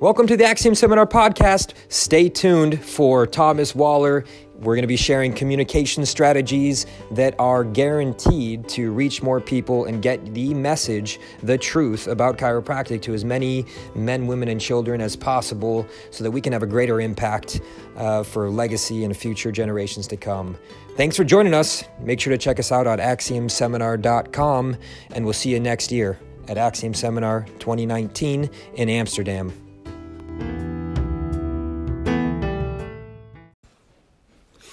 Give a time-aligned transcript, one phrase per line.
[0.00, 1.74] Welcome to the Axiom Seminar Podcast.
[1.90, 4.24] Stay tuned for Thomas Waller.
[4.54, 10.00] We're going to be sharing communication strategies that are guaranteed to reach more people and
[10.00, 15.16] get the message, the truth about chiropractic to as many men, women, and children as
[15.16, 17.60] possible so that we can have a greater impact
[17.98, 20.56] uh, for legacy and future generations to come.
[20.96, 21.84] Thanks for joining us.
[22.00, 24.76] Make sure to check us out at axiomseminar.com,
[25.10, 29.52] and we'll see you next year at Axiom Seminar 2019 in Amsterdam.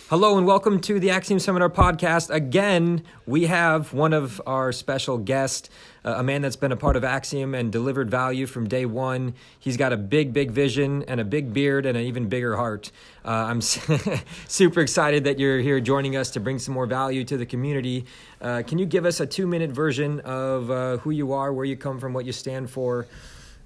[0.10, 2.30] Hello and welcome to the Axiom Seminar podcast.
[2.30, 5.70] Again, we have one of our special guests,
[6.06, 9.34] uh, a man that's been a part of Axiom and delivered value from day one.
[9.60, 12.90] He's got a big, big vision and a big beard and an even bigger heart.
[13.26, 13.60] Uh, I'm
[14.48, 18.06] super excited that you're here joining us to bring some more value to the community.
[18.40, 21.66] Uh, can you give us a two minute version of uh, who you are, where
[21.66, 23.08] you come from, what you stand for,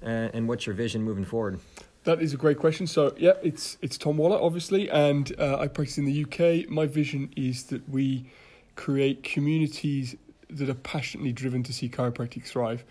[0.03, 1.59] uh, and what's your vision moving forward?
[2.03, 2.87] That is a great question.
[2.87, 6.67] So, yeah, it's it's Tom Waller, obviously, and uh, I practice in the UK.
[6.69, 8.25] My vision is that we
[8.75, 10.15] create communities
[10.49, 12.83] that are passionately driven to see chiropractic thrive.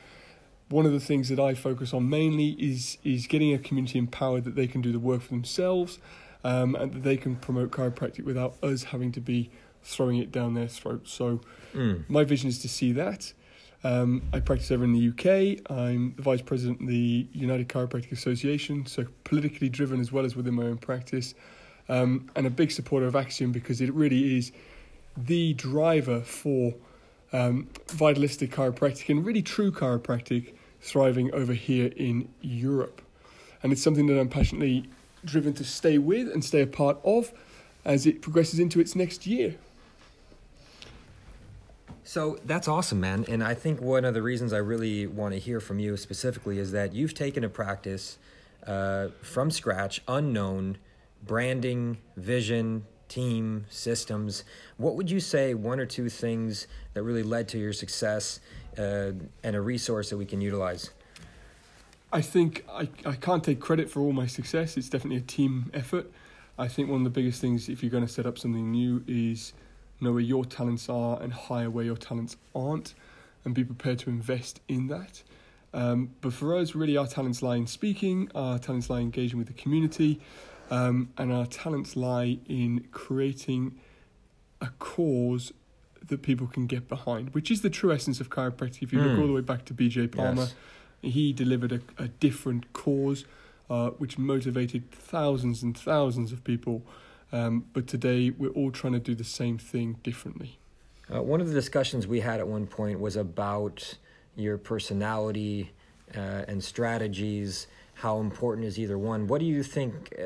[0.69, 4.44] One of the things that I focus on mainly is is getting a community empowered
[4.44, 5.98] that they can do the work for themselves,
[6.45, 9.50] um, and that they can promote chiropractic without us having to be
[9.83, 11.08] throwing it down their throat.
[11.08, 11.41] So,
[11.74, 12.05] mm.
[12.08, 13.33] my vision is to see that.
[13.83, 15.70] Um, I practice over in the UK.
[15.70, 20.36] I'm the vice president of the United Chiropractic Association, so politically driven as well as
[20.36, 21.34] within my own practice,
[21.89, 24.53] um, and a big supporter of Axiom because it really is
[25.17, 26.75] the driver for
[27.33, 33.03] um, vitalistic chiropractic and really true chiropractic thriving over here in Europe.
[33.62, 34.84] And it's something that I'm passionately
[35.25, 37.33] driven to stay with and stay a part of
[37.84, 39.56] as it progresses into its next year.
[42.11, 43.25] So that's awesome, man.
[43.28, 46.58] And I think one of the reasons I really want to hear from you specifically
[46.58, 48.19] is that you've taken a practice
[48.67, 50.78] uh, from scratch, unknown,
[51.25, 54.42] branding, vision, team, systems.
[54.77, 58.40] What would you say one or two things that really led to your success
[58.77, 59.13] uh,
[59.45, 60.90] and a resource that we can utilize?
[62.13, 64.77] I think I, I can't take credit for all my success.
[64.77, 66.11] It's definitely a team effort.
[66.58, 69.05] I think one of the biggest things if you're going to set up something new
[69.07, 69.52] is
[70.00, 72.94] know where your talents are and hire where your talents aren't
[73.44, 75.22] and be prepared to invest in that.
[75.72, 79.39] Um, but for us, really, our talents lie in speaking, our talents lie in engaging
[79.39, 80.20] with the community,
[80.70, 83.78] um, and our talents lie in creating
[84.60, 85.52] a cause
[86.06, 88.83] that people can get behind, which is the true essence of chiropractic.
[88.83, 89.10] If you mm.
[89.10, 90.48] look all the way back to BJ Palmer,
[91.02, 91.12] yes.
[91.14, 93.24] he delivered a, a different cause
[93.68, 96.83] uh, which motivated thousands and thousands of people
[97.33, 100.58] um, but today we're all trying to do the same thing differently.
[101.13, 103.96] Uh, one of the discussions we had at one point was about
[104.36, 105.73] your personality
[106.17, 107.67] uh, and strategies
[108.00, 109.27] how important is either one?
[109.27, 110.22] What do you think uh,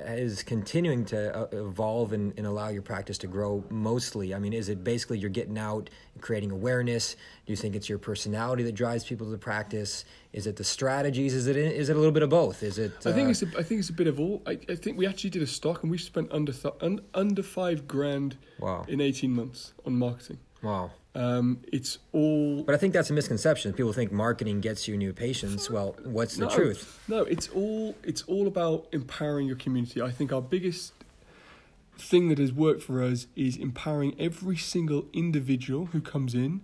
[0.00, 4.34] is continuing to uh, evolve and, and, allow your practice to grow mostly?
[4.34, 7.14] I mean, is it basically you're getting out and creating awareness?
[7.44, 10.06] Do you think it's your personality that drives people to the practice?
[10.32, 11.34] Is it the strategies?
[11.34, 12.62] Is it is it a little bit of both?
[12.62, 12.92] Is it?
[13.04, 13.10] Uh...
[13.10, 14.40] I think it's a, I think it's a bit of all.
[14.46, 17.42] I, I think we actually did a stock and we spent under th- un, under
[17.42, 18.86] five grand wow.
[18.88, 20.38] in eighteen months on marketing.
[20.62, 20.92] Wow.
[21.14, 22.62] Um, it's all.
[22.62, 23.72] But I think that's a misconception.
[23.74, 25.70] People think marketing gets you new patients.
[25.70, 27.00] Well, what's the no, truth?
[27.06, 30.00] No, it's all it's all about empowering your community.
[30.00, 30.92] I think our biggest
[31.98, 36.62] thing that has worked for us is empowering every single individual who comes in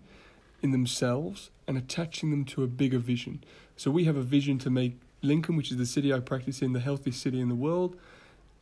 [0.63, 3.45] in themselves and attaching them to a bigger vision.
[3.77, 6.73] So we have a vision to make Lincoln, which is the city I practice in,
[6.73, 7.97] the healthiest city in the world,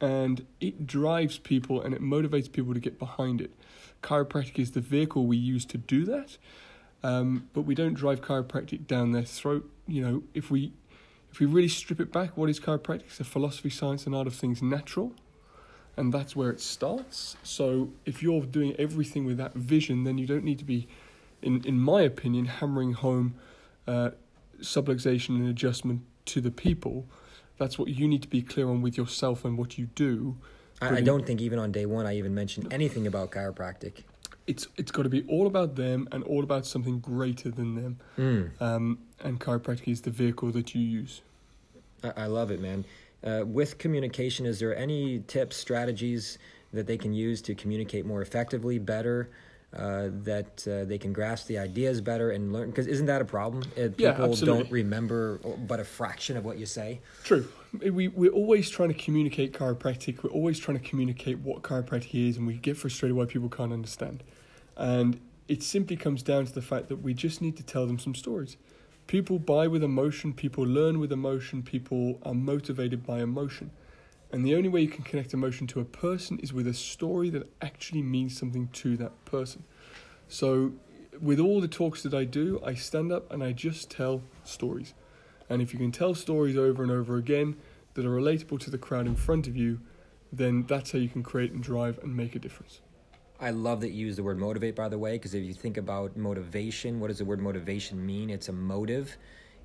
[0.00, 3.50] and it drives people and it motivates people to get behind it
[4.06, 6.38] chiropractic is the vehicle we use to do that.
[7.02, 9.68] Um, but we don't drive chiropractic down their throat.
[9.86, 10.72] You know, if we
[11.30, 13.02] if we really strip it back, what is chiropractic?
[13.06, 15.12] It's a philosophy, science, and art of things natural,
[15.96, 17.36] and that's where it starts.
[17.42, 20.88] So if you're doing everything with that vision, then you don't need to be,
[21.42, 23.34] in in my opinion, hammering home
[23.87, 24.10] uh,
[24.60, 27.06] subluxation and adjustment to the people.
[27.58, 30.37] That's what you need to be clear on with yourself and what you do
[30.81, 34.03] I, I don't think even on day one I even mentioned anything about chiropractic.
[34.47, 37.99] It's it's got to be all about them and all about something greater than them.
[38.19, 38.62] Mm.
[38.62, 41.23] Um, and chiropractic is the vehicle that you use.
[42.05, 42.85] I, I love it, man.
[43.25, 46.38] Uh, with communication, is there any tips, strategies
[46.73, 49.31] that they can use to communicate more effectively, better?
[49.76, 52.70] Uh, that uh, they can grasp the ideas better and learn.
[52.70, 53.62] Because isn't that a problem?
[53.73, 57.00] Uh, people yeah, don't remember but a fraction of what you say.
[57.25, 57.46] True.
[57.82, 60.23] We, we're always trying to communicate chiropractic.
[60.23, 63.73] We're always trying to communicate what chiropractic is, and we get frustrated why people can't
[63.73, 64.23] understand.
[64.78, 67.99] And it simply comes down to the fact that we just need to tell them
[67.99, 68.56] some stories.
[69.06, 73.73] People buy with emotion, people learn with emotion, people are motivated by emotion.
[74.32, 77.31] And the only way you can connect emotion to a person is with a story
[77.31, 79.64] that actually means something to that person.
[80.28, 80.73] So,
[81.20, 84.93] with all the talks that I do, I stand up and I just tell stories.
[85.49, 87.56] And if you can tell stories over and over again
[87.94, 89.81] that are relatable to the crowd in front of you,
[90.32, 92.81] then that's how you can create and drive and make a difference.
[93.38, 95.76] I love that you use the word motivate, by the way, because if you think
[95.76, 98.31] about motivation, what does the word motivation mean?
[98.31, 99.17] It's a motive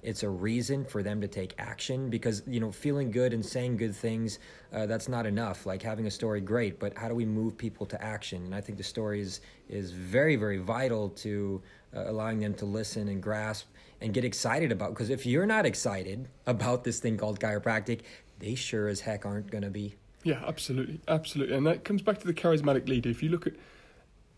[0.03, 3.77] it's a reason for them to take action because you know feeling good and saying
[3.77, 4.39] good things
[4.74, 5.65] uh, that's not enough.
[5.65, 8.44] Like having a story great but how do we move people to action?
[8.45, 11.62] And i think the story is is very very vital to
[11.95, 13.68] uh, allowing them to listen and grasp
[14.01, 18.01] and get excited about because if you're not excited about this thing called chiropractic
[18.39, 19.95] they sure as heck aren't going to be.
[20.24, 21.56] Yeah absolutely absolutely.
[21.56, 23.09] And that comes back to the charismatic leader.
[23.09, 23.53] If you look at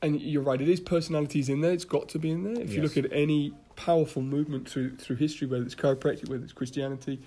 [0.03, 1.71] and you're right, it is personalities in there.
[1.71, 2.61] It's got to be in there.
[2.61, 2.75] If yes.
[2.75, 7.21] you look at any powerful movement through through history, whether it's chiropractic, whether it's Christianity,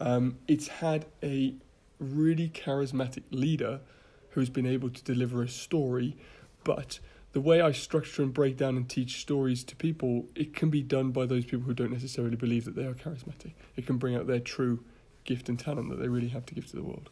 [0.00, 1.54] um, it's had a
[2.00, 3.80] really charismatic leader
[4.30, 6.16] who's been able to deliver a story.
[6.64, 6.98] But
[7.32, 10.82] the way I structure and break down and teach stories to people, it can be
[10.82, 13.52] done by those people who don't necessarily believe that they are charismatic.
[13.76, 14.82] It can bring out their true
[15.24, 17.10] gift and talent that they really have to give to the world.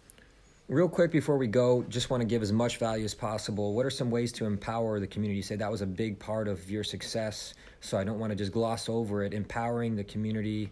[0.70, 3.74] Real quick before we go, just want to give as much value as possible.
[3.74, 5.38] What are some ways to empower the community?
[5.38, 8.36] You say that was a big part of your success, so I don't want to
[8.36, 9.34] just gloss over it.
[9.34, 10.70] Empowering the community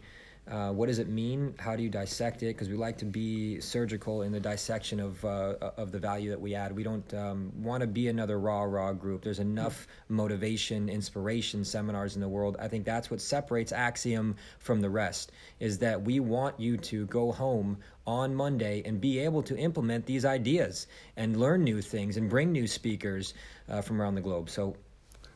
[0.51, 1.55] uh, what does it mean?
[1.59, 2.47] How do you dissect it?
[2.47, 6.41] Because we like to be surgical in the dissection of uh, of the value that
[6.41, 6.75] we add.
[6.75, 9.23] We don't um, want to be another raw raw group.
[9.23, 12.57] There's enough motivation, inspiration seminars in the world.
[12.59, 15.33] I think that's what separates Axiom from the rest.
[15.61, 20.07] Is that we want you to go home on Monday and be able to implement
[20.07, 20.87] these ideas
[21.17, 23.35] and learn new things and bring new speakers
[23.69, 24.49] uh, from around the globe.
[24.51, 24.77] So.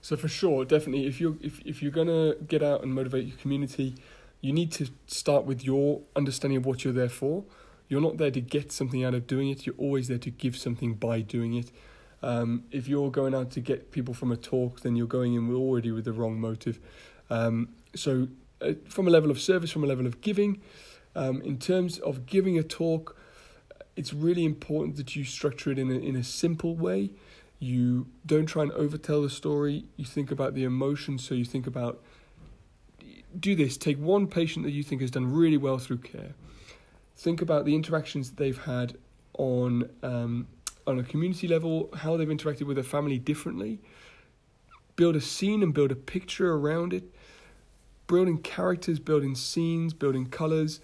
[0.05, 3.37] So for sure, definitely, if you're if, if you're gonna get out and motivate your
[3.37, 3.95] community,
[4.43, 7.45] you need to start with your understanding of what you're there for.
[7.89, 10.57] You're not there to get something out of doing it, you're always there to give
[10.57, 11.71] something by doing it.
[12.23, 15.53] Um, if you're going out to get people from a talk, then you're going in
[15.55, 16.79] already with the wrong motive.
[17.31, 18.29] Um, so,
[18.61, 20.61] uh, from a level of service, from a level of giving,
[21.15, 23.17] um, in terms of giving a talk,
[23.97, 27.11] it's really important that you structure it in a, in a simple way.
[27.59, 29.85] You don't try and overtell the story.
[29.97, 32.03] You think about the emotion, so you think about
[33.39, 33.77] do this.
[33.77, 36.35] Take one patient that you think has done really well through care.
[37.17, 38.97] Think about the interactions that they've had
[39.39, 40.47] on um,
[40.87, 43.79] on a community level, how they've interacted with their family differently.
[44.97, 47.05] Build a scene and build a picture around it.
[48.07, 50.81] Building characters, building scenes, building colors.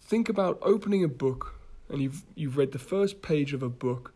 [0.00, 1.54] Think about opening a book
[1.88, 4.12] and you've you've read the first page of a book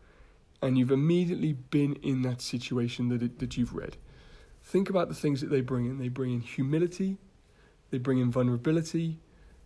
[0.61, 3.97] and you've immediately been in that situation that it, that you've read.
[4.63, 5.97] Think about the things that they bring in.
[5.97, 7.17] They bring in humility,
[7.89, 9.19] they bring in vulnerability,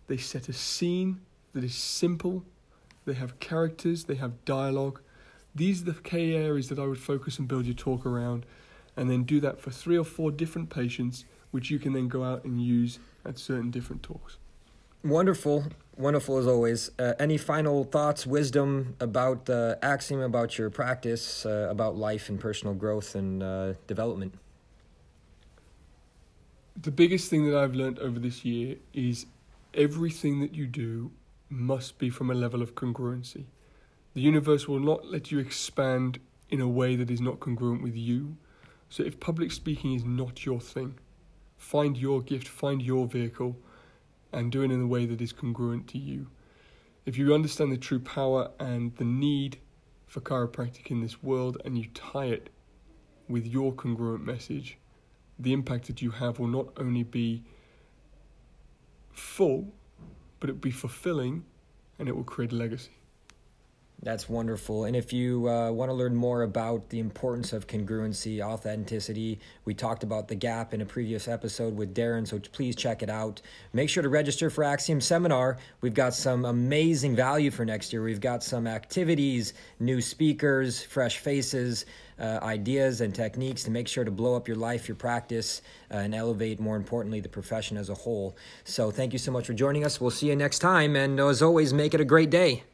[0.08, 1.20] they set a scene
[1.52, 2.44] that is simple,
[3.04, 5.00] they have characters, they have dialogue.
[5.54, 8.44] These are the key areas that I would focus and build your talk around,
[8.96, 12.24] and then do that for three or four different patients, which you can then go
[12.24, 14.38] out and use at certain different talks.
[15.04, 15.66] Wonderful,
[15.96, 16.90] wonderful as always.
[16.98, 22.40] Uh, any final thoughts, wisdom about uh, Axiom, about your practice, uh, about life and
[22.40, 24.34] personal growth and uh, development?
[26.80, 29.26] The biggest thing that I've learned over this year is
[29.72, 31.10] everything that you do
[31.48, 33.46] must be from a level of congruency.
[34.14, 36.18] The universe will not let you expand
[36.50, 38.36] in a way that is not congruent with you.
[38.90, 40.98] So if public speaking is not your thing,
[41.56, 43.56] find your gift, find your vehicle,
[44.32, 46.28] and do it in a way that is congruent to you.
[47.06, 49.58] If you understand the true power and the need
[50.06, 52.50] for chiropractic in this world and you tie it
[53.28, 54.78] with your congruent message,
[55.38, 57.42] the impact that you have will not only be
[59.12, 59.72] full,
[60.40, 61.44] but it will be fulfilling
[61.98, 62.90] and it will create a legacy.
[64.02, 64.84] That's wonderful.
[64.84, 69.72] And if you uh, want to learn more about the importance of congruency, authenticity, we
[69.72, 73.40] talked about the gap in a previous episode with Darren, so please check it out.
[73.72, 75.56] Make sure to register for Axiom Seminar.
[75.80, 78.02] We've got some amazing value for next year.
[78.02, 81.86] We've got some activities, new speakers, fresh faces,
[82.20, 85.96] uh, ideas, and techniques to make sure to blow up your life, your practice, uh,
[85.96, 88.36] and elevate, more importantly, the profession as a whole.
[88.64, 90.00] So thank you so much for joining us.
[90.02, 90.96] We'll see you next time.
[90.96, 92.64] And as always, make it a great day.